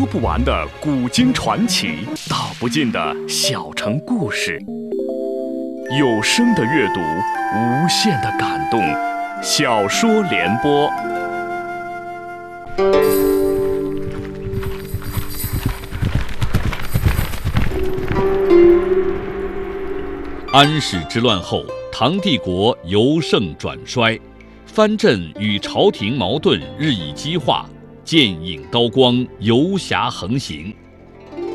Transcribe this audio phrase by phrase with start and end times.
[0.00, 4.58] 说不完的古今传奇，道不尽的小城故事。
[5.98, 7.00] 有声的阅读，
[7.54, 8.80] 无限的感动。
[9.42, 10.88] 小说联播。
[20.50, 21.62] 安史之乱后，
[21.92, 24.18] 唐帝国由盛转衰，
[24.64, 27.68] 藩镇与朝廷矛盾日益激化。
[28.10, 30.74] 剑影刀光，游侠横行。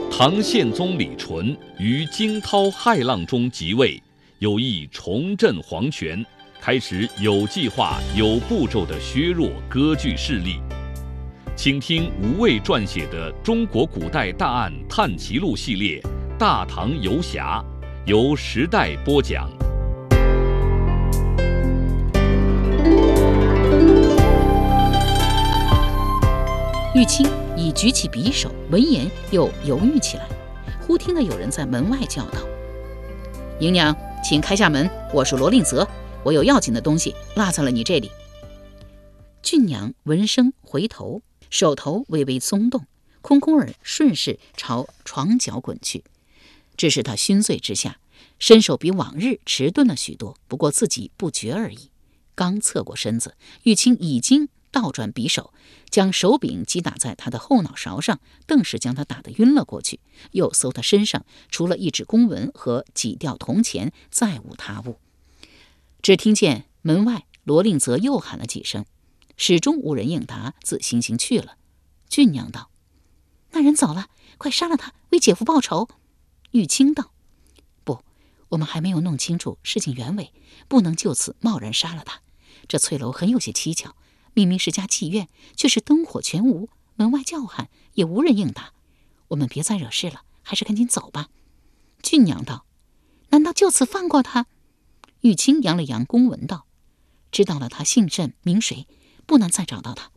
[0.10, 4.02] 唐宪宗李纯于惊涛骇浪中即位，
[4.40, 6.26] 有意重振皇权，
[6.62, 10.62] 开始有计划、有步骤地削弱割据势力。
[11.58, 16.00] 请听吴畏撰写的《中国古代大案探奇录》系列
[16.38, 17.62] 《大唐游侠》，
[18.10, 19.50] 由时代播讲。
[26.96, 30.26] 玉清已举起匕首，闻言又犹豫起来。
[30.80, 32.40] 忽听得有人在门外叫道
[33.60, 33.94] ：“姨娘，
[34.24, 35.86] 请开下门，我是罗令泽，
[36.24, 38.10] 我有要紧的东西落在了你这里。”
[39.44, 42.86] 俊娘闻声回头，手头微微松动，
[43.22, 46.06] 空空儿顺势朝床角滚去。
[46.78, 48.00] 只是他醺醉之下，
[48.40, 51.90] 身手比往日迟钝了许多，不过自己不觉而已。
[52.36, 54.48] 刚侧过身子，玉清已经。
[54.76, 55.54] 倒转匕首，
[55.90, 60.02] 将手柄击打在他的后脑勺上，顿时将他打得晕了过去。
[60.32, 65.00] 又搜他身上，除了一纸公文和几吊铜钱，再无他物。
[66.02, 68.86] 只听见门外罗令泽又喊了几声，
[69.38, 71.56] 始终无人应答，自行行去了。
[72.10, 72.70] 俊娘道
[73.52, 75.88] ：“那人走了，快杀了他，为姐夫报仇。”
[76.52, 77.12] 玉清道
[77.86, 78.04] ：“不，
[78.50, 80.34] 我们还没有弄清楚事情原委，
[80.68, 82.20] 不能就此贸然杀了他。
[82.68, 83.96] 这翠楼很有些蹊跷。”
[84.36, 88.74] 明明是家妓院，却是灯火全无，门外叫喊也无人应答。
[89.30, 91.30] 我们别再惹事了，还是赶紧走吧。
[92.04, 92.68] 俊娘道
[93.32, 94.46] ：“难道就此放过他？”
[95.22, 96.68] 玉清扬了扬公文道
[97.32, 98.88] ：“知道了他姓甚名谁，
[99.26, 100.12] 不难再找到他。”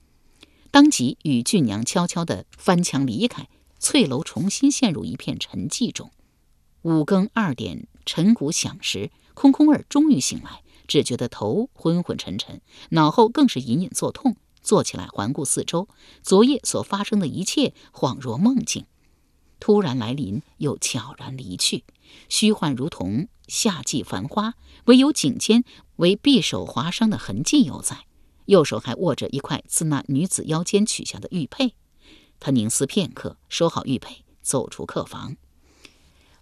[0.70, 3.48] 当即与俊娘悄悄地翻墙离开。
[3.80, 6.10] 翠楼重新陷入一片沉寂中。
[6.82, 10.64] 五更二点，晨鼓响时，空空儿终于醒来。
[10.88, 12.60] 只觉得头昏昏沉沉，
[12.90, 14.36] 脑后更是隐隐作痛。
[14.60, 15.88] 坐起来环顾四周，
[16.22, 18.84] 昨夜所发生的一切恍若梦境，
[19.60, 21.84] 突然来临又悄然离去，
[22.28, 24.54] 虚幻如同夏季繁花。
[24.86, 25.64] 唯有颈间
[25.96, 28.04] 为匕首划伤的痕迹犹在，
[28.46, 31.74] 右手还握着一块自那女子腰间取下的玉佩。
[32.40, 35.36] 他凝思片刻，收好玉佩，走出客房。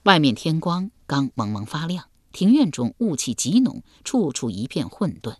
[0.04, 2.08] 外面天光刚蒙蒙发亮。
[2.36, 5.38] 庭院中雾气极浓，处处一片混沌。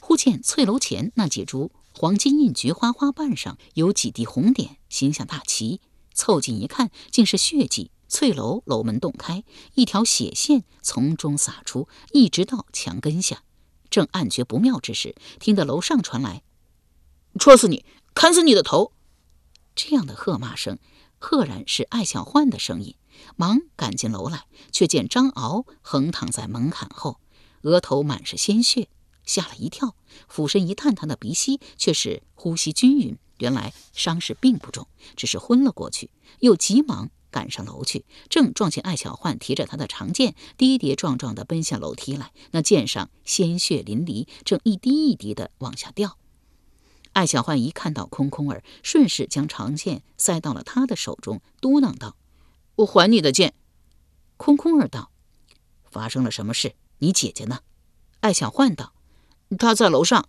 [0.00, 5.80] 忽见翠楼前那几株黄金印菊花花瓣上有几滴红点，形象大奇。
[6.12, 7.92] 凑近一看，竟是血迹。
[8.08, 9.44] 翠楼楼门洞开，
[9.74, 13.44] 一条血线从中洒出，一直到墙根下。
[13.88, 16.42] 正暗觉不妙之时，听得楼上传来
[17.38, 17.84] ：“戳死你，
[18.14, 18.90] 砍死你的头！”
[19.76, 20.80] 这样的喝骂声，
[21.20, 22.96] 赫然是艾小焕的声音。
[23.36, 27.20] 忙赶进楼来，却见张敖横躺在门槛后，
[27.62, 28.88] 额头满是鲜血，
[29.24, 29.94] 吓了一跳，
[30.28, 33.16] 俯身一探，他的鼻息却是呼吸均匀。
[33.38, 34.86] 原来伤势并不重，
[35.16, 36.10] 只是昏了过去。
[36.40, 42.32] 又急忙赶上楼去，正撞见艾小焕提着他的长剑，跌跌撞撞地奔下楼梯来。
[42.50, 46.18] 那剑上鲜血淋漓，正一滴一滴地往下掉。
[47.12, 52.16] 艾小焕一看到空空儿，顺势将长剑塞到了他的手中，嘟囔道。
[52.80, 53.52] 我还你的剑，
[54.38, 55.10] 空空儿道
[55.90, 56.74] ：“发生了什么事？
[57.00, 57.60] 你姐姐呢？”
[58.20, 58.94] 艾小焕道
[59.58, 60.26] ：“她在楼上，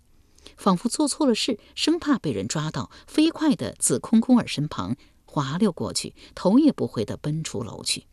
[0.58, 8.04] 仿佛做错了事，生怕被人抓到，飞快的自空空儿身旁滑溜过去，头也不回的奔出楼去。”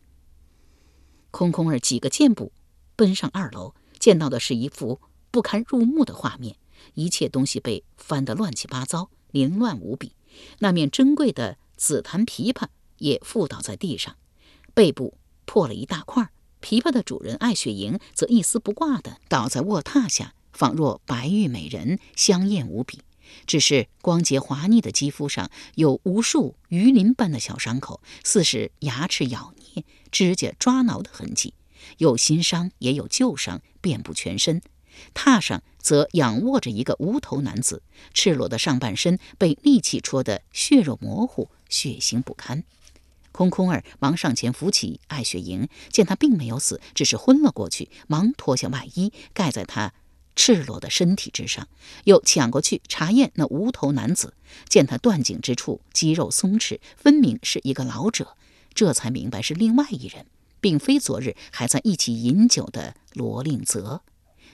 [1.30, 2.50] 空空儿几个箭步
[2.96, 6.56] 奔上二楼，见到的是一幅不堪入目的画面，
[6.94, 10.14] 一切东西被翻得乱七八糟，凌乱无比。
[10.60, 14.16] 那面珍贵的紫檀琵琶也覆倒在地上。
[14.80, 16.30] 背部破了一大块，
[16.62, 23.00] 琵琶的主人艾雪莹则一丝不挂地倒在卧榻下，仿若白玉美人，香艳无比。
[23.46, 31.52] 只是光洁滑腻的肌肤上有无数鱼鳞般的小伤口，似是牙齿咬捏、指甲抓挠的痕迹，
[31.98, 34.62] 有新伤也有旧伤，遍布全身。
[35.12, 37.82] 榻上则仰卧着一个无头男子，
[38.14, 42.64] 赤裸的上半身被利器戳得血肉模糊，血腥不堪。
[43.40, 49.94] 空空儿忙上前扶起艾雪莹，见她并没有死，只是昏了过去，忙脱下外衣盖在她
[50.36, 51.66] 赤裸的身体之上，
[52.04, 54.34] 又抢过去查验那无头男子。
[54.68, 58.36] 见他断颈之处肌肉松弛，分明是一个老者，
[58.74, 60.26] 这才明白是另外一人，
[60.60, 64.02] 并非昨日还在一起饮酒的罗令泽。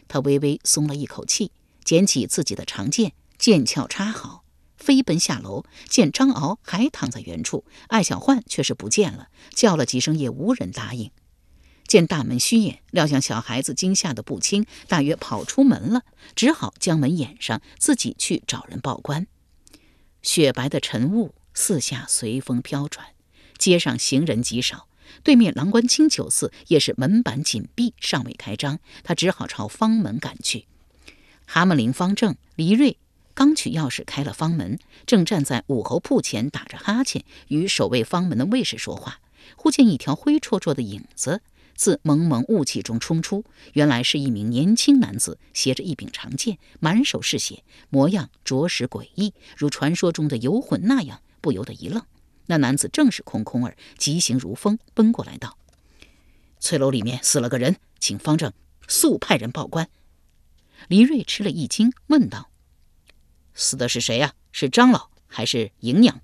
[0.07, 1.51] 他微微松了一口气，
[1.83, 4.45] 捡起自己的长剑，剑鞘插好，
[4.77, 5.65] 飞奔下楼。
[5.89, 11.11] 见张敖还躺在原处，艾小焕却是不见了，叫了几声也无人答应。
[11.87, 16.03] 见大门虚掩，料想小孩子惊吓的不轻，大约跑出门了，
[16.35, 19.27] 只好将门掩上，自己去找人报官。
[20.23, 23.07] 雪白的晨雾四下随风飘转，
[23.57, 24.89] 街上行人极少。
[25.23, 30.67] 对面郎官清酒肆也是门板紧闭，尚未开张，他只好朝方门赶去。
[31.47, 32.99] 蛤蟆陵方正、黎瑞
[33.37, 39.21] 刚取钥匙开了方门，正站在武侯铺前打着哈欠，与守卫方门的卫士说话，
[39.57, 41.43] 忽见一条灰绰绰的影子。
[41.75, 43.45] 自蒙蒙雾气中冲出，
[43.75, 52.03] 原来是一名年轻男子，携着一柄长剑，满手是血，模样着实诡异，如传说中的游魂那样，不由得一愣。
[52.47, 55.59] 那男子正是空空儿，疾行如风，奔过来道
[56.59, 58.51] ：“翠楼里面死了个人，请方正
[58.89, 59.91] 速派人报官。”
[60.89, 62.49] 黎瑞吃了一惊，问道
[63.57, 64.35] ：“死的是谁呀？
[64.53, 66.21] 是张老还是迎娘？”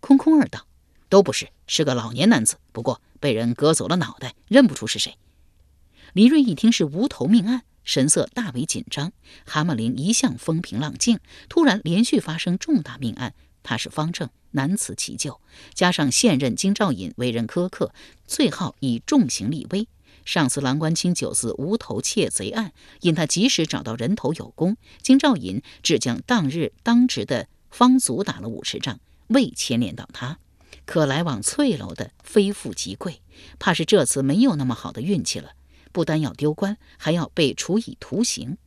[0.00, 0.66] 空空儿道
[1.10, 5.18] ：“都不是，是个老年男子，不过……”被人割走了脑袋，认不出是谁。
[6.12, 9.12] 李瑞一听是无头命案，神色大为紧张。
[9.44, 13.34] 蛤蟆林一向风平浪静，突然连续发生重大命案，
[13.64, 15.40] 他是方正，难辞其咎。
[15.74, 17.92] 加上现任京兆尹为人苛刻，
[18.24, 19.88] 最好以重刑立威。
[20.28, 30.38] 上次郎官清酒肆无头窃贼案，因他及时找到人头有功，京兆尹只将当日当值的方祖打了五十杖，未牵连到他。
[30.84, 33.22] 可来往翠楼的非富即贵，
[33.58, 35.52] 怕是这次没有那么好的运气了。
[35.92, 38.58] 不单要丢官，还要被处以徒刑。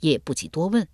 [0.00, 0.86] 也不及多问，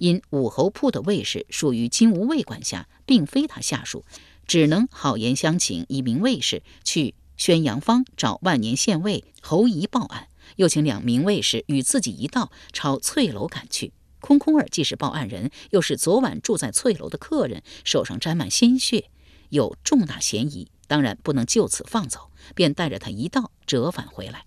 [0.00, 4.04] 因武侯铺的卫士属于金吾卫管辖，并非他下属，
[4.46, 13.92] 只能好言相请一名卫士去宣阳方找万年县尉侯仪报案，又请两名卫士与自己一道朝翠楼赶去。
[14.20, 19.10] 空空儿既是报案人，又是昨晚住在翠楼的客人，手上沾满鲜血。
[19.48, 24.46] 有重大嫌疑，当然不能就此放走，便带着他一道折返回来。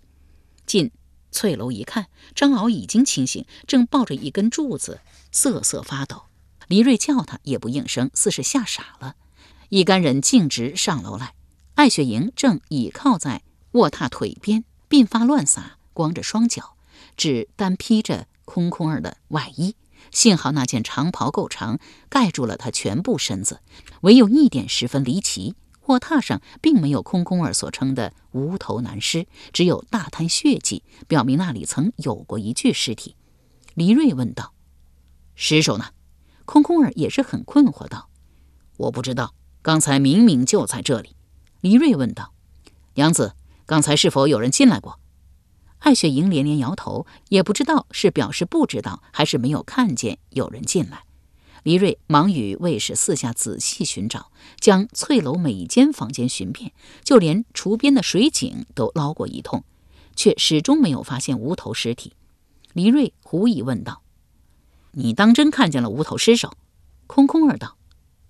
[0.66, 0.92] 进
[1.30, 6.24] 翠楼一看，张敖已经清醒，正抱着一根柱子瑟瑟发抖。
[6.68, 9.16] 黎瑞叫他也不应声，似是吓傻了。
[9.70, 11.36] 一干人径直上楼来，
[11.76, 16.78] 艾雪莹正倚靠在卧榻腿边，鬓发乱洒，光着双脚，
[17.18, 19.76] 只单披着空空儿的外衣。
[20.10, 21.78] 幸好那件长袍够长，
[22.08, 23.60] 盖住了他全部身子。
[24.02, 25.56] 唯有一点十分离奇，
[25.88, 33.18] 卧榻上并没有空空儿所称的无头男尸，只有大滩血迹，表明那里曾有过一具尸体。
[33.74, 34.54] 黎瑞问道
[35.36, 35.88] ：“尸首呢？”
[36.46, 38.10] 空空儿也是很困惑道
[38.78, 41.15] ：“我不知道，刚才明明就在这里。”
[41.66, 42.32] 黎瑞问道
[42.94, 43.34] ：“娘子，
[43.66, 45.00] 刚才是否有人进来过？”
[45.82, 51.06] 艾雪莹连连摇头，也不知道是表示不知道，还是没有看见有人进来。
[51.64, 56.72] 黎瑞忙与卫士四下仔细寻找，将翠楼每一间房间寻遍，
[57.04, 59.64] 就连厨边的水井都捞过一通，
[60.16, 62.14] 却始终没有发现无头尸体。
[62.74, 64.04] 黎瑞狐疑问道
[64.94, 66.54] ：“你当真看见了无头尸首？”
[67.08, 67.76] 空空儿道：“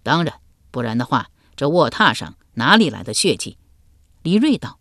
[0.04, 0.36] 当然，
[0.72, 3.58] 不然的话，这卧榻上哪里来的血迹？”
[4.24, 4.80] 黎瑞道：“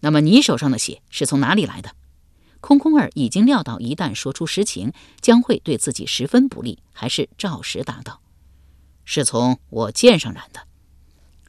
[0.00, 1.94] 那么你手上的血是从哪里来的？”
[2.60, 8.20] 空空儿已经料到，一旦说出实情，将会对自己十分不利，还是照实答道
[9.04, 10.66] ：“是从我剑上染的。”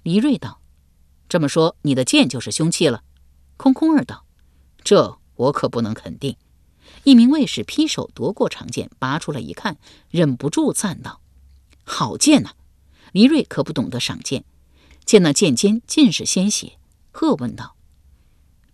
[0.03, 0.61] 黎瑞道
[1.27, 3.03] ：“这么说，你的剑就是凶器了？”
[3.57, 4.25] 空空儿道
[4.83, 6.37] ：“这我可不能肯定。”
[7.03, 9.77] 一名卫士劈手夺过长剑，拔出来一看，
[10.09, 11.21] 忍不住赞道
[11.83, 12.51] ：“好剑呐！”
[13.13, 14.45] 黎瑞可不懂得赏剑，
[15.09, 16.73] 见那剑尖尽是鲜血，
[17.09, 17.75] 喝问道：“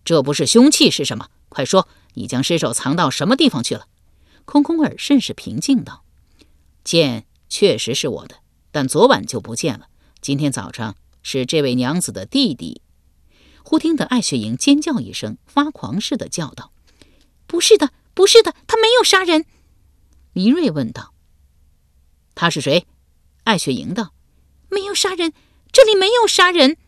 [0.04, 1.30] 这不是凶器是什么？
[1.48, 3.88] 快说！”你将尸首藏到什么地方去了？
[4.44, 6.04] 空空儿甚是平静道
[6.84, 8.40] ：“剑确实是我的，
[8.70, 9.88] 但昨晚就不见了。
[10.20, 12.82] 今天早上是这位娘子的弟弟。”
[13.64, 16.70] 忽听得艾雪莹尖叫一声，发狂似的叫道
[17.48, 19.46] ：“不是的，不是的，他没有杀人。”
[20.34, 21.14] 黎瑞问道
[22.36, 22.86] ：“他是谁？”
[23.44, 24.12] 艾雪莹道
[24.68, 25.32] ：“没有杀人，
[25.76, 26.78] 这里没有杀人。”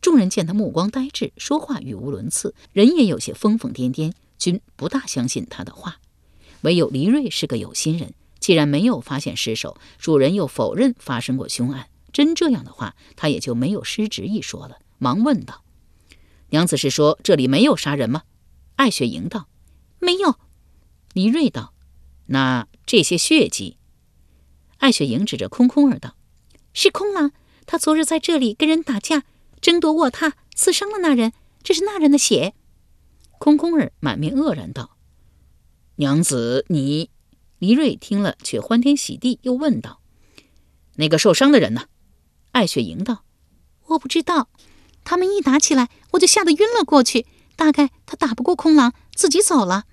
[0.00, 5.96] 众人见他目光呆滞，说话语无伦次，人也有些疯疯癫癫，均不大相信他的话。
[6.60, 14.78] 唯有黎瑞是个有心人，既然没有发现尸首，主人又否认发生过凶案，真这样的话，他也就没有失职一说了。
[14.98, 15.64] 忙问道
[16.50, 18.22] ：“娘子是说这里没有杀人吗？”
[18.78, 19.48] 艾雪莹道
[19.98, 20.38] ：“没有。”
[21.14, 21.74] 黎瑞道
[22.26, 23.76] ：“那这些血迹？
[24.78, 26.14] 艾雪莹指着空空儿道
[26.72, 27.32] ：“是空吗，
[27.72, 29.24] 他昨日在这里跟人打架，
[29.62, 32.52] 争夺卧榻，刺伤了那人，这是那人的血。”
[33.40, 34.98] 空空儿满面愕然道
[35.96, 37.08] ：“娘子，你……”
[37.58, 40.02] 黎瑞听了，却欢天喜地，又问道
[40.96, 41.86] ：“那个受伤的人呢？”
[42.52, 43.24] 艾雪莹道
[43.88, 44.50] ：“我不知道，
[45.02, 47.24] 他们一打起来，我就吓得晕了过去。
[47.56, 49.84] 大概他打不过空狼，自己走了。”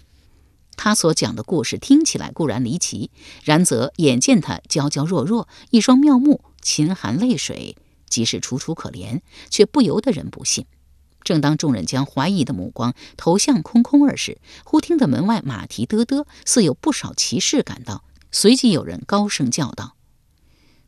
[0.75, 3.09] 他所讲的故事听起来固然离奇，
[3.45, 7.75] 然则眼见他娇娇弱弱，一双妙目噙含泪水，
[8.09, 10.65] 即使楚楚可怜，却不由得人不信。
[11.23, 18.03] 正当众人将怀疑的目光投向空空儿时，忽听得门外马蹄嘚嘚，似有不少骑士赶到。
[18.31, 19.95] 随即有人高声叫道：“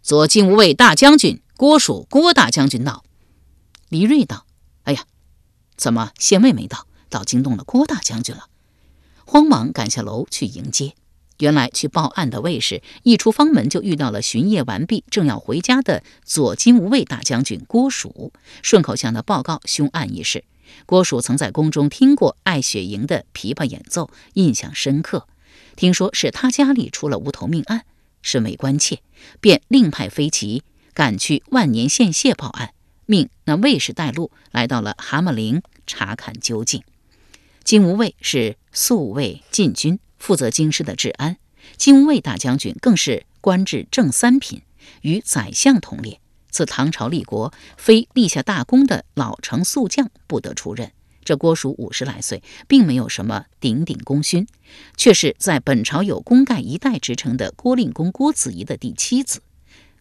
[0.02, 3.04] 左金吾卫大将军郭蜀，郭大将军到。”
[3.90, 4.46] 李瑞道
[4.84, 5.06] ：“哎呀，
[5.76, 8.48] 怎么县尉没到，倒惊动了郭大将军了？”
[9.26, 10.94] 慌忙赶下楼去迎接。
[11.42, 18.32] 原来去报案的卫士一出房门，就遇到了巡夜完毕、正要回家的左金吾卫大将军郭曙，
[18.62, 20.44] 顺口向他报告凶案一事。
[20.86, 25.28] 郭曙曾在宫中听过艾雪莹的琵琶演奏，印象深刻。
[25.76, 27.86] 听说是他家里出了无头命案，
[28.22, 29.00] 甚为关切，
[29.40, 30.62] 便另派飞骑
[30.94, 32.74] 赶去万年县谢报案，
[33.08, 36.84] 命那卫士带路来到了蛤蟆陵查看究竟。
[37.64, 40.00] 金吾卫是宿卫禁军。
[40.22, 41.38] 负责京师的治安，
[41.78, 44.62] 金吾卫大将军更是官至正三品，
[45.02, 46.22] 与宰相同列。
[46.52, 50.92] 自唐朝立国，非立下大功的老成宿将不得出任。
[51.24, 54.46] 这郭蜀五十来岁，并没有什么鼎鼎功勋，
[54.96, 59.42] 却是在本朝有“功盖一代”之称的郭令公郭子仪的第七子。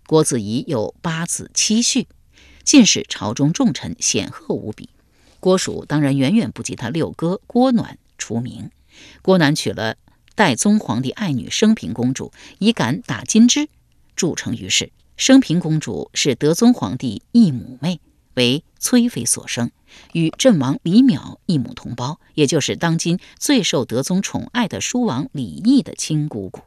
[0.07, 2.07] 郭子仪有八子七婿，
[2.63, 4.91] 尽是朝中重臣，显赫无比。
[5.39, 8.71] 郭蜀当然远远不及他六哥郭暖出名。
[9.23, 9.97] 郭暖娶了。
[10.41, 13.69] 代宗皇帝爱女升平公主以敢打金枝，
[14.17, 14.91] 著称于世。
[15.19, 18.01] 升平公主是德宗皇帝异母妹，
[18.33, 19.71] 为崔妃所生，
[20.15, 26.63] 与阵王李淼一母同胞，也就是当今最受德宗宠爱的书王李毅的亲姑姑。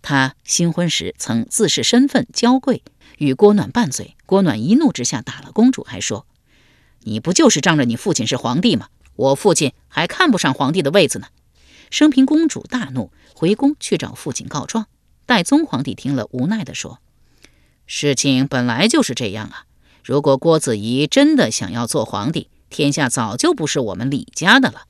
[0.00, 2.82] 她新婚时曾自恃身份娇贵，
[3.18, 4.16] 与郭暖拌嘴。
[4.24, 6.26] 郭暖一怒之下打了公主，还说
[7.04, 8.88] ：“你不就是仗着你父亲是皇帝吗？
[9.16, 11.26] 我父亲还看不上皇帝的位子呢。”
[11.96, 14.86] 升平公主大怒，回宫去找父亲告状。
[15.24, 17.00] 代宗皇帝听了，无奈地说
[17.88, 19.64] ：“事情本来就是这样啊！
[20.04, 24.82] 如果郭子仪真的想要做皇帝，天下早就不是我们李家的了。”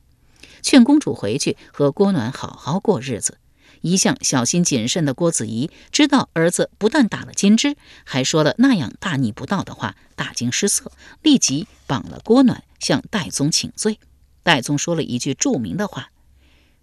[0.62, 3.38] 劝公主回去和郭暖好好过日子。
[3.82, 10.90] 一向小心谨慎的郭子仪知道儿子不但打了金枝，还说了那样大逆不道的话，大惊失色，
[11.22, 14.00] 立即绑了郭暖向代宗请罪。
[14.42, 16.10] 代宗说了一句著名的话。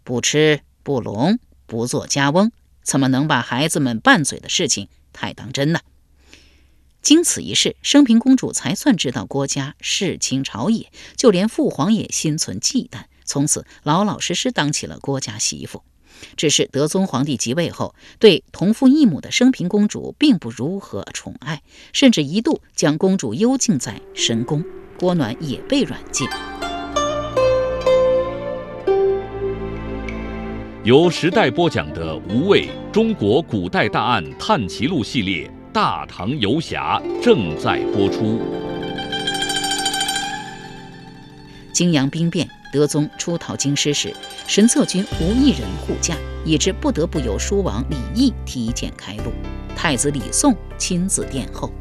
[0.03, 5.79] 不吃不聋不做家翁，怎么能把孩子们拌嘴的事情太当真呢？
[7.01, 15.83] 经此一事，升平公主才算知道郭家世倾朝野，就连父皇也心存忌惮，从此老老实实当起了郭家媳妇。
[16.37, 24.63] 只是德宗皇帝即位后，对同父异母的升平公主并不如何宠爱，甚至一度将公主幽禁在深宫，
[24.97, 26.25] 郭暖也被软禁。
[30.83, 38.41] 由时代播讲的《无畏中国古代大案探奇录》系列《大唐游侠》正在播出。
[41.71, 44.13] 泾阳兵变，德宗出逃京师时，
[44.45, 49.31] 神策军无一人护驾，以致不得不由书王李毅提剑开路。
[49.77, 51.71] 太子李诵亲自殿后，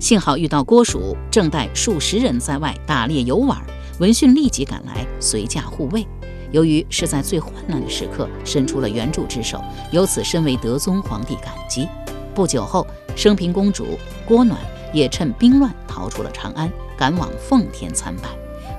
[0.00, 3.60] 幸好遇到郭蜀正带数十人在外打猎游玩，
[3.98, 6.06] 闻讯立即赶来，随驾护卫。
[6.56, 11.86] 由于是在最患难的时刻伸出了援助之手，由此深为德宗皇帝感激。
[12.34, 14.58] 不久后，升平公主郭暖
[14.90, 18.30] 也趁兵乱逃出了长安，赶往奉天参拜。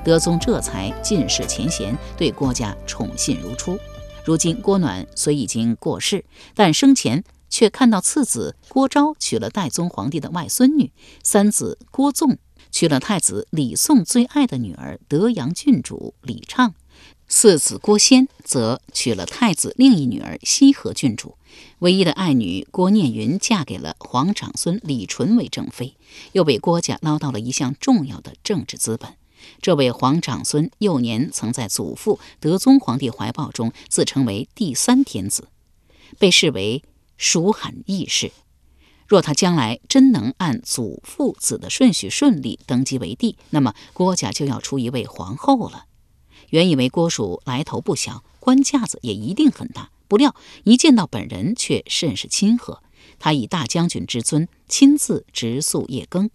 [0.04, 3.78] 德宗这才尽释前嫌，对郭家宠信如初。
[4.26, 10.92] 如今郭暖虽已经过世，但生前却看到次子郭昭娶了代宗皇帝的外孙女，
[11.22, 12.40] 三子郭纵
[12.72, 16.74] 娶了太子李诵最爱的女儿德阳郡主李畅。
[17.30, 21.38] 四子郭仙则娶了太子另一女儿西河郡主，
[21.80, 25.98] 唯一的爱女郭念云嫁给了皇长孙李纯为正妃，
[26.32, 29.14] 又为郭家捞到了一项重要的政治资本。
[29.62, 35.50] 这位皇长孙幼年曾在祖父德宗皇帝怀抱中自称为第三天子，
[36.18, 36.82] 被视为
[37.18, 38.32] 蜀汉义士。
[39.06, 45.86] 若他将来真能按祖父子的顺序顺利登基为帝，那么郭家就要出一位皇后了。
[46.50, 52.82] 原以为郭蜀来头不小，官架子也一定很大，不料一见到本人，却甚是亲和。
[53.20, 56.30] 他以大将军之尊，亲自直宿夜更，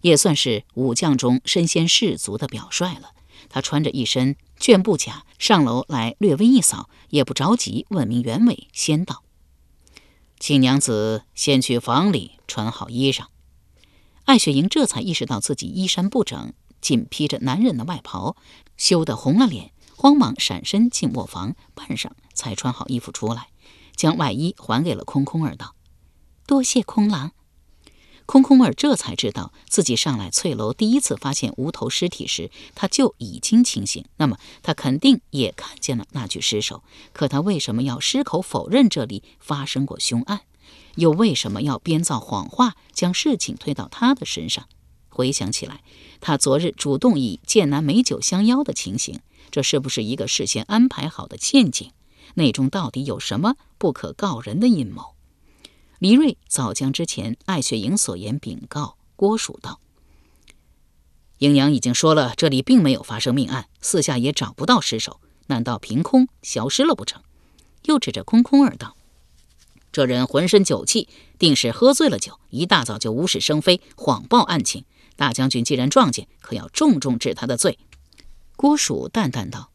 [0.00, 3.10] 也算是武将中身先士卒的表率了。
[3.48, 9.22] 他穿着一身绢布甲上楼来，略微一扫，也不着急问明原委，先道
[10.38, 13.24] ：“请娘子先去房里穿好衣裳。”
[14.24, 18.36] 艾雪莹这才意识到自己衣衫不整，仅披着男人的外袍，
[18.76, 23.48] 羞得红了脸，慌忙闪身进卧房，半晌才穿好衣服出来，
[23.96, 25.74] 将外衣还给了空空儿，道
[26.46, 27.32] ：“多谢空郎。”
[28.24, 34.04] 空空儿这才知道自己上来翠楼第一次发现无头尸体时，他就已经清醒。
[34.16, 36.82] 那么他肯定也看见了那具尸首。
[37.12, 40.42] 可他为什么要矢口否认这里发生过凶案？
[40.94, 44.68] 又为什么要编造谎话，将事情推到他的身上？
[45.12, 45.82] 回想起来，
[46.20, 51.90] 他昨日主动以剑南美酒相邀的情形，这是不是一个事先安排好的陷阱？
[52.34, 55.14] 内中到底有什么不可告人的阴谋？
[55.98, 59.80] 黎瑞早将之前艾雪莹所言禀告郭蜀道
[61.38, 67.22] ：“英娘已经说了，这里并没有发生命案，四下也找不到尸首，难道凭空消失了不成？”
[67.84, 68.96] 又指着空空儿道
[69.92, 74.84] ：“这人浑身酒气，定是喝醉了酒，一大早就无事生非，谎报案情。
[75.16, 77.78] 大将军既然撞见，可要重重治他的罪。”
[78.56, 79.70] 郭蜀淡淡道：“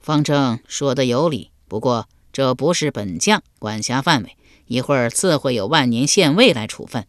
[0.00, 4.36] 方正说的有理，不过这不是本将管辖范围。”
[4.66, 7.06] 一会儿自会有万年县尉来处分。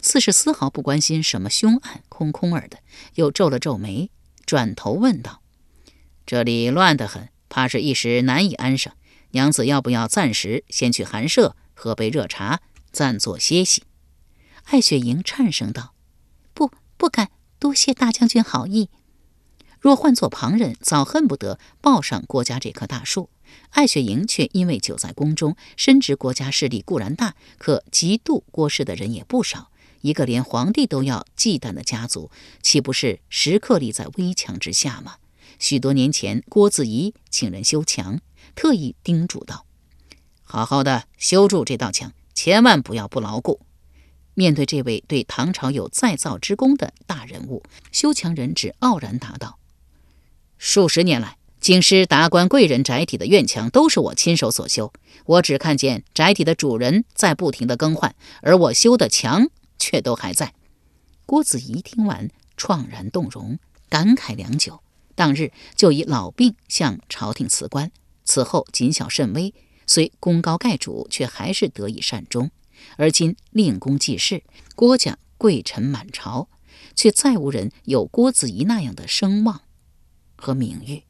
[0.00, 2.78] 四是丝毫不关心什么凶案，空空儿的，
[3.16, 4.12] 又皱了皱眉，
[4.46, 5.42] 转头问道
[6.24, 8.92] ：“这里乱得很，怕是一时难以安生。
[9.32, 12.60] 娘子要不要暂时先去寒舍喝杯热茶，
[12.92, 13.82] 暂作歇息？”
[14.66, 15.91] 艾雪莹颤声道
[16.54, 18.88] ：“不，不敢，多谢大将军好意。
[19.80, 23.30] 若换做旁人，早恨不得抱上郭家这棵大树。”
[23.70, 29.70] 艾雪莹却因为久在宫中，深知国家势力固然大，可嫉妒郭氏的人也不少。
[30.00, 32.30] 一个连皇帝都要忌惮的家族，
[32.62, 35.16] 岂不是时刻立在危墙之下吗？
[35.58, 38.20] 许多年前，郭子仪请人修墙，
[38.54, 39.66] 特意叮嘱道
[40.42, 43.60] ：“好好的修筑这道墙，千万不要不牢固。”
[44.34, 49.58] 面对这位对唐朝有再造之功的大人物，修墙人只傲然答道
[50.58, 54.92] ：“数十年来。”京师达官贵人宅邸的院墙都是我亲手所修，
[55.26, 59.46] 我只看见宅邸的主人在不停的更换，而我修的墙
[59.78, 60.54] 却都还在。
[61.24, 64.80] 郭子仪听完，怆然动容，感慨良久。
[65.14, 67.92] 当日就以老病向朝廷辞官，
[68.24, 69.54] 此后谨小慎微，
[69.86, 72.50] 虽功高盖主，却还是得以善终。
[72.96, 74.42] 而今令公继世，
[74.74, 76.48] 郭家贵臣满朝，
[76.94, 79.62] 却再无人有郭子仪那样的声望
[80.36, 81.04] 和名誉。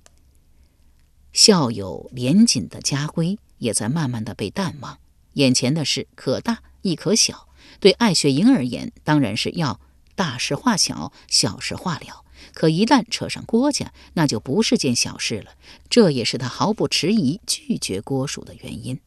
[1.32, 4.98] 孝友廉谨的家规也在慢慢的被淡忘，
[5.34, 7.48] 眼前的事可大亦可小。
[7.80, 9.80] 对艾雪莹而言，当然是要
[10.14, 12.24] 大事化小，小事化了。
[12.54, 15.52] 可一旦扯上郭家，那就不是件小事了。
[15.88, 19.00] 这也是他毫不迟疑拒绝郭蜀的原因。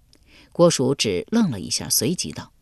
[0.51, 2.54] 郭蜀只愣了一下，随即道：“，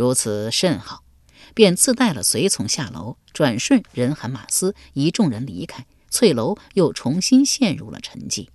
[0.00, 1.04] 如此甚好。”
[1.52, 5.84] 便自带了随从下楼，转瞬人喊马嘶，一众人离开。
[6.08, 8.48] 翠楼又重新陷入了沉寂。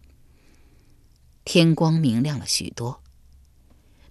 [1.43, 3.03] 天光明亮了许多，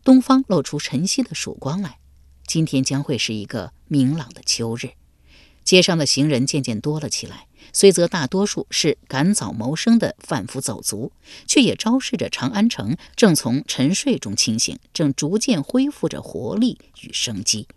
[0.04, 1.98] 东方露出晨曦的曙光来。
[2.46, 4.90] 今天将会是一个明朗的秋日。
[5.64, 11.12] 街上的行人渐渐多了起来，虽则大多数是赶早谋生的贩夫走卒，
[11.46, 17.68] 却也昭示着长安城正从沉睡中清醒，正逐渐恢复着活力与生机。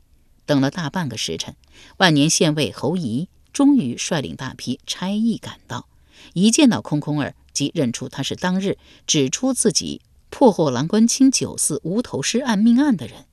[0.46, 1.58] 等了大半个时辰，
[1.98, 3.28] 万年县尉侯仪。
[3.54, 5.88] 终于率领大批差役赶到，
[6.34, 13.26] 一见到空空儿，即认出他是当日指出自己破获郎官清九寺无头尸案命案的人，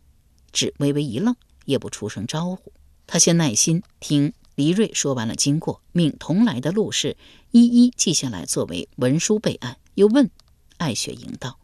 [0.50, 2.72] 只微微一愣，也不出声招呼。
[3.06, 7.16] 他先耐心听黎瑞说完了经过，命同来的陆氏
[7.50, 10.30] 一一记下来作为文书备案，又问
[10.76, 11.58] 艾雪莹道：“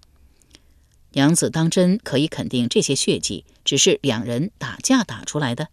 [1.12, 5.68] 娘子当真可以肯定这些血迹只是两人打架打出来的？”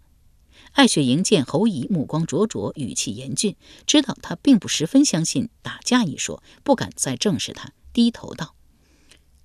[0.74, 3.56] 艾雪莹见侯姨目光灼灼，语气严峻，
[3.88, 8.54] 知道他并不十分相信打架一说，不敢再正视他，低头道：“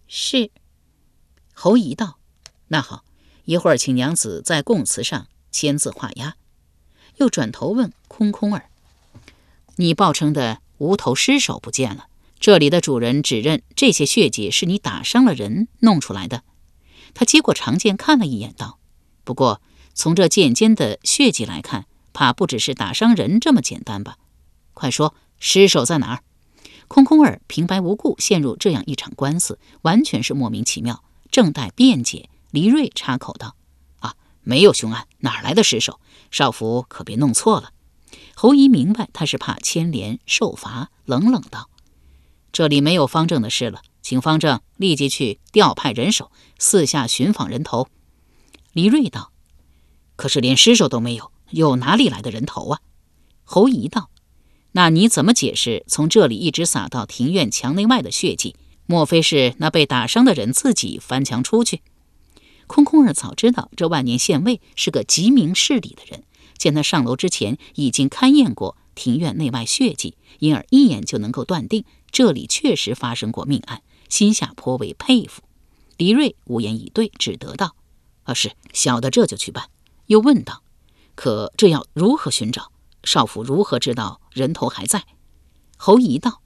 [0.06, 0.50] 是。”
[1.54, 2.18] 侯姨道
[2.68, 3.04] ：“那好，
[3.46, 6.36] 一会儿请娘子在供词上签字画押。”
[7.16, 8.66] 又转头问空空儿
[9.76, 12.06] ：“你报称的无头尸首不见了，
[12.38, 16.42] 这里的主人指认这些血迹是你打伤了人弄出来的。”
[17.14, 18.78] 他接过长剑看了一眼，道
[19.24, 19.60] ：“不过。”
[19.94, 24.16] 从这剑尖的血迹来看，怕不只是打伤人这么简单吧？
[24.72, 26.22] 快说，尸首在哪儿？
[26.88, 31.04] 空空儿平白无故陷入这样一场官司，完全是莫名其妙。
[31.30, 33.54] 正待辩解，黎瑞插口道：“，
[34.42, 36.00] 没有凶案，哪来的尸首？
[36.30, 37.72] 少府可别弄错了。”
[38.34, 41.68] 侯姨明白他是怕牵连受罚，冷冷道
[42.52, 47.88] ：“这里没有方正的事了，请方正立即去调派人手，四下寻访人头。”
[48.72, 49.32] 黎瑞道
[50.16, 52.80] ：“可是连尸首都没有，又哪里来的人头啊？”
[53.44, 54.08] 侯姨道。
[54.74, 58.56] 那你怎么解释从这里一直撒到庭院墙内外的血迹？
[58.86, 61.82] 莫非是那被打伤的人自己翻墙出去？
[62.72, 66.24] 空空儿早知道这万年县尉是个极明事理的人，
[66.56, 75.42] 见他上楼之前已经勘验过庭院内外血迹，因而一眼就能够断定这里确实发生过命案，心下颇为佩服。
[75.98, 77.76] 黎瑞无言以对，只得道
[78.24, 79.66] ：“啊，是小的这就去办。”
[80.08, 80.62] 又问道
[81.14, 82.72] ：“可这要如何寻找？”
[83.04, 85.04] 少府如何知道人头还在？
[85.76, 86.40] 侯仪道：“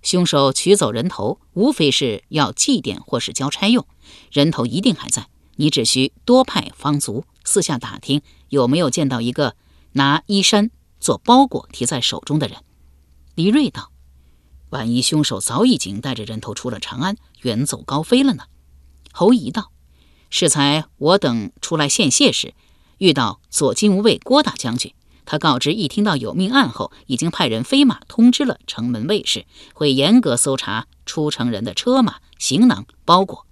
[0.00, 3.86] 凶手取走人头，无非是要祭奠或是交差用，
[4.32, 5.28] 人头一定还在。
[5.58, 9.54] 你只需多派方卒四下打听，有没有见到一个
[9.92, 12.58] 拿衣衫做包裹提在手中的人。”
[13.34, 13.90] 李瑞道
[14.70, 18.44] ：“万一凶手早已经带着人头出了长安，远走高飞了呢？”
[19.12, 19.72] 侯仪道
[20.30, 22.54] ：“适才我等出来献谢时，
[22.98, 24.94] 遇到左金吾卫郭大将军。”
[25.30, 29.44] 他告知，一听到有命案后，已经派人飞马通知了城门卫士，
[29.74, 33.44] 会严格搜查出城人的车马、行囊、包裹。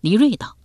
[0.00, 0.56] 李瑞道：“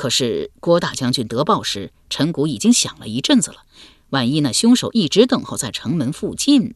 [0.00, 3.66] 可是郭大将军得报时，陈谷已经想了一阵子了。
[4.08, 6.74] 万一那凶手一直等候在城门附近，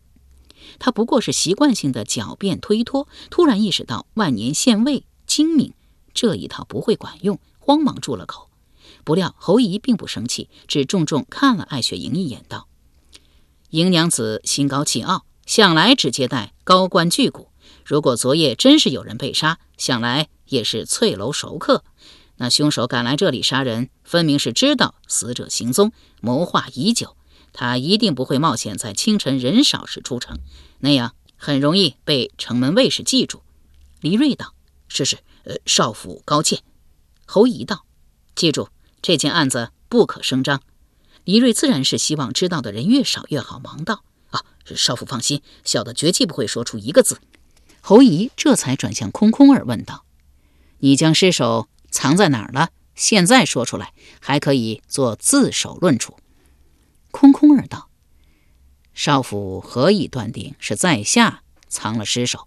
[0.78, 3.08] 他不过是习惯性的狡辩推脱。
[3.30, 5.72] 突然意识到万年县尉精明，
[6.12, 8.50] 这一套不会管用，慌忙住了口。
[9.04, 12.68] 不料侯姨并不生气，只重重看了艾雪莹一眼，道。”
[13.72, 17.46] 莹娘子心高气傲，向来只接待高官巨贾。
[17.86, 21.84] 如果昨夜真是有人被杀，想来也是翠楼熟客。
[22.36, 27.16] 那凶手赶来这里杀人，分明是知道死者行踪，谋划已久。
[27.52, 30.38] 他一定不会冒险在清晨人少时出城，
[30.80, 33.42] 那样很容易被城门卫士记住。
[34.00, 34.54] 黎瑞道
[34.88, 36.62] ：“是是，呃，少府高见。”
[37.24, 37.86] 侯仪道
[38.34, 38.68] ：“记住，
[39.00, 40.60] 这件案子不可声张。”
[41.22, 44.42] 黎瑞自然是希望知道的人越少越好，忙道：“啊，
[44.74, 47.20] 少府放心，小的绝技不会说出一个字。”
[47.80, 50.04] 侯姨这才转向空空儿问道
[50.80, 52.70] ：“你将尸首藏在哪儿了？
[52.96, 56.16] 现在说出来，还可以做自首论处。”
[57.12, 57.88] 空空儿道
[58.92, 62.46] ：“少府何以断定是在下藏了尸首？”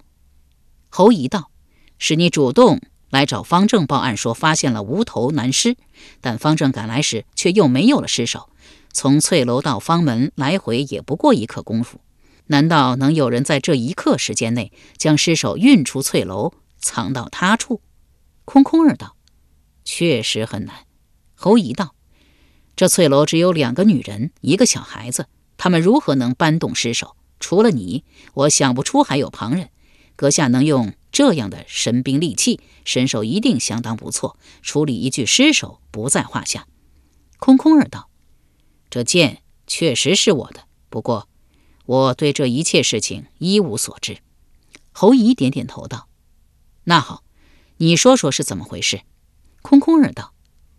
[0.90, 1.50] 侯姨道
[1.98, 5.78] ：“是你主动来找方正报案，说发现了无头男尸，
[6.20, 8.50] 但方正赶来时却又没有了尸首。”
[8.92, 12.02] 从翠楼到方门来回也不过一刻功夫，
[12.48, 17.82] 难道能有人在这一刻时间内将尸首运出翠楼，藏到他处？
[18.44, 19.16] 空空儿道
[19.88, 20.86] ：“确实很难。”
[21.34, 21.96] 侯姨道
[22.76, 27.16] ：“这翠楼只有两个女人，一个小孩子，他们如何能搬动尸首？
[27.40, 29.70] 除了你，我想不出还有旁人。
[30.18, 36.68] 阁下能用这样的神兵利器，身手一定相当不错，处理一具尸首不在话下。”
[37.40, 38.10] 空空儿道。
[38.90, 41.30] 这剑确实是我的，不过
[41.86, 44.18] 我对这一切事情一无所知。
[44.92, 46.08] 侯姨点点头道
[46.86, 47.24] ：“那好，
[47.78, 49.02] 你说说是怎么回事？”
[49.62, 50.34] 空空儿道：“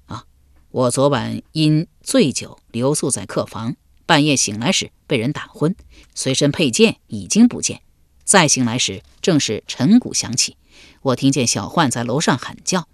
[0.06, 0.24] 啊，
[0.70, 5.76] 我昨晚因醉酒留宿在客房，半夜醒来时被人打昏，
[6.14, 7.82] 随身佩剑已经不见。
[8.24, 10.56] 再醒来时，正是晨鼓响起，
[11.02, 12.88] 我听见小焕在楼上喊叫。”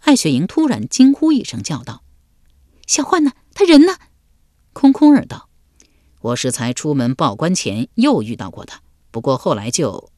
[0.00, 2.02] 艾雪莹突然惊呼一声，叫道
[2.86, 3.32] ：“小焕呢？
[3.52, 3.96] 他人呢？”
[4.72, 5.48] 空空儿道
[6.22, 10.10] ：“我是才出门报官前又遇到过他，不过后来就……”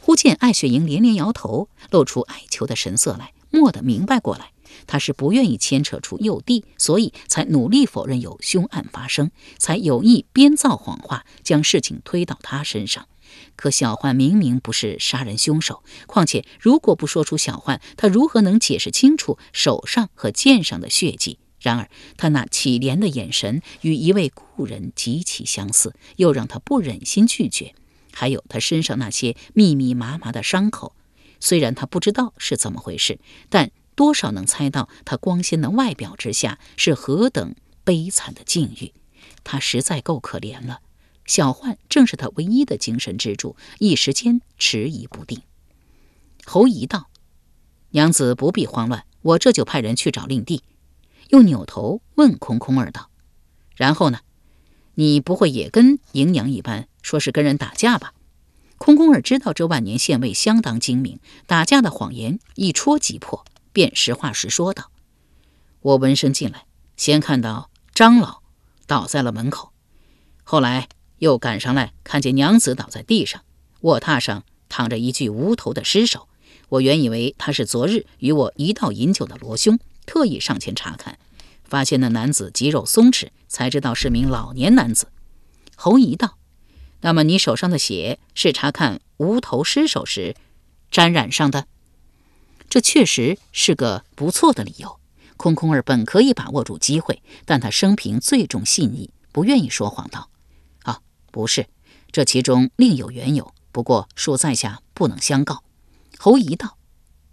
[0.00, 4.52] 忽见艾雪莹连连摇头，露出哀求的神色来，蓦地明白过来，
[4.86, 13.06] 他是不愿意牵扯出幼弟，所以才努力否认有凶案发生，才有意编造谎话，将事情推到他身上。
[13.54, 21.38] 可小焕明明不是杀人凶手，况且如果不说出小焕，他如何能解释清楚手上和剑上的血迹？
[21.60, 27.74] 然而，他那乞怜的眼神与一位故人极其相似，又让他不忍心拒绝。
[28.12, 30.94] 还有他身上那些密密麻麻的伤口，
[31.40, 33.18] 虽然他不知道是怎么回事，
[33.48, 38.92] 但多少能猜到他光鲜的外表之下是何等悲惨的境遇。
[39.44, 40.80] 他实在够可怜了。
[41.24, 45.42] 小焕正是他唯一的精神支柱，一时间迟疑不定。
[46.44, 47.10] 侯姨道
[47.90, 50.62] ：“娘子不必慌乱，我这就派人去找令弟。”
[51.30, 53.10] 又扭头问空空儿道
[53.74, 54.20] ：“然后呢？
[54.94, 58.14] 你不会也跟姨娘一般，说是跟人打架吧？”
[58.78, 64.90] 空空儿知道这万年县尉相当精明，打架的谎言一戳即破，便实话实说道
[65.80, 68.42] ：“我闻声进来，先看到张老
[68.86, 69.72] 倒在了门口，
[70.44, 73.42] 后来又赶上来，看见娘子倒在地上，
[73.80, 76.28] 卧榻上躺着一具无头的尸首。
[76.68, 81.18] 我原以为他是昨日与我一道饮酒的罗兄，特意上前查看，
[81.64, 85.08] 发现那男子肌肉松弛，才知道是名老年男子。”
[85.74, 86.35] 侯姨道。
[87.06, 90.34] 那么你手上的血是查看无头尸首时
[90.90, 91.68] 沾染上的？
[92.68, 94.98] 这确实是个不错的理由。
[95.36, 100.30] 空空儿本可以把握住机会，但他生平最重信义，不愿意说谎道
[100.82, 100.98] ：“啊，
[101.30, 101.68] 不是，
[102.10, 103.54] 这其中另有缘由。
[103.70, 105.62] 不过恕在下不能相告。”
[106.18, 106.76] 侯姨道：“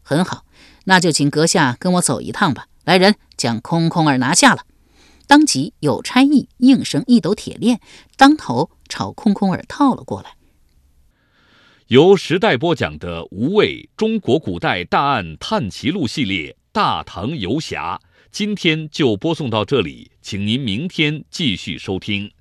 [0.03, 0.45] 很好，
[0.83, 2.67] 那就请阁下跟我走一趟吧。
[2.83, 4.65] 来人，将空空儿拿下了。”
[5.27, 7.79] 当即有差役应声一抖铁链，
[8.17, 10.35] 当头朝空空儿套了过来。
[11.87, 17.99] 由时代播讲的《无畏中国古代大案探奇录》系列《大唐游侠》，
[18.31, 22.31] 今天就播送到这里，请您明天继续收听。